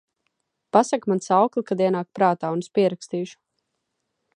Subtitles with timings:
[0.77, 3.41] Pasaki man saukli, kad ienāk prātā, un es pierakstīšu…